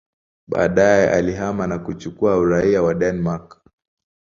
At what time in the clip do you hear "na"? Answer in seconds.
1.67-1.79